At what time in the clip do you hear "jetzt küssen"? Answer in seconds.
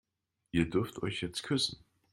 1.21-1.85